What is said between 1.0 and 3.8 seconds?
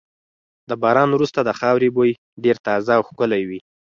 وروسته د خاورې بوی ډېر تازه او ښکلی وي.